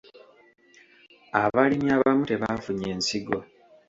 Abalimi 1.43 1.89
abamu 1.97 2.23
tebaafunye 2.29 2.89
nsigo. 2.99 3.37